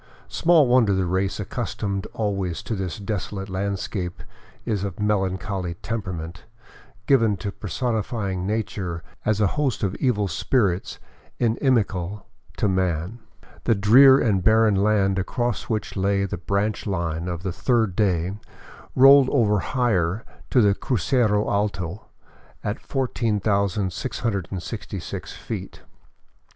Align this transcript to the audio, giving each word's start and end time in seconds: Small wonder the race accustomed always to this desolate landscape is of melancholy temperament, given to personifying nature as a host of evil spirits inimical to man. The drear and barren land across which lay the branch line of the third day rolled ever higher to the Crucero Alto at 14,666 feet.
Small 0.29 0.65
wonder 0.67 0.93
the 0.95 1.05
race 1.05 1.39
accustomed 1.39 2.07
always 2.13 2.63
to 2.63 2.73
this 2.73 2.97
desolate 2.97 3.49
landscape 3.49 4.23
is 4.65 4.83
of 4.83 4.99
melancholy 4.99 5.75
temperament, 5.83 6.45
given 7.05 7.37
to 7.37 7.51
personifying 7.51 8.47
nature 8.47 9.03
as 9.25 9.39
a 9.39 9.45
host 9.45 9.83
of 9.83 9.93
evil 9.97 10.27
spirits 10.27 10.97
inimical 11.37 12.25
to 12.57 12.67
man. 12.67 13.19
The 13.65 13.75
drear 13.75 14.17
and 14.17 14.43
barren 14.43 14.73
land 14.73 15.19
across 15.19 15.69
which 15.69 15.95
lay 15.95 16.25
the 16.25 16.35
branch 16.39 16.87
line 16.87 17.27
of 17.27 17.43
the 17.43 17.53
third 17.53 17.95
day 17.95 18.39
rolled 18.95 19.29
ever 19.31 19.59
higher 19.59 20.25
to 20.49 20.61
the 20.61 20.73
Crucero 20.73 21.47
Alto 21.47 22.07
at 22.63 22.79
14,666 22.79 25.33
feet. 25.33 25.81